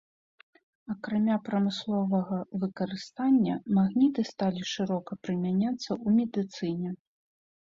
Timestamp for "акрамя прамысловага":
0.93-2.39